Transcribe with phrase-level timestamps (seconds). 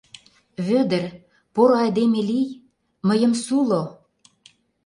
[0.67, 1.03] Вӧдыр,
[1.53, 2.49] поро айдеме лий:
[3.07, 3.83] мыйым суло...